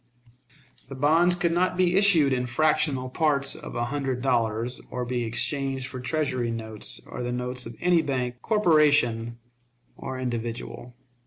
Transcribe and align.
The 0.89 0.95
bonds 0.95 1.35
could 1.35 1.51
not 1.51 1.77
be 1.77 1.95
issued 1.95 2.33
in 2.33 2.47
fractional 2.47 3.07
parts 3.07 3.55
of 3.55 3.75
a 3.75 3.85
hundred 3.85 4.23
dollars, 4.23 4.81
or 4.89 5.05
be 5.05 5.23
exchanged 5.25 5.85
for 5.85 5.99
Treasury 5.99 6.49
notes 6.49 6.99
or 7.05 7.21
the 7.21 7.31
notes 7.31 7.67
of 7.67 7.75
any 7.81 8.01
bank, 8.01 8.37
corporation, 8.41 9.37
or 9.95 10.19
individual. 10.19 10.95